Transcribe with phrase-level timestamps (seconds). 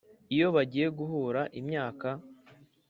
[0.33, 2.07] Iyo bagiye guhura imyaka,